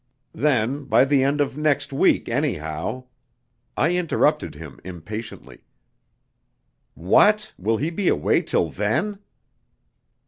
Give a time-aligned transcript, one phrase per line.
[0.33, 3.03] Then, by the end of next week, anyhow"
[3.77, 5.59] I interrupted him impatiently.
[6.95, 9.19] "What, will he be away till then?"